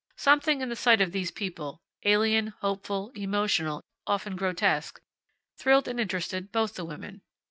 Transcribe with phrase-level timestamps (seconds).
[0.15, 4.99] Something in the sight of these people alien, hopeful, emotional, often grotesque
[5.57, 7.21] thrilled and interested both the women.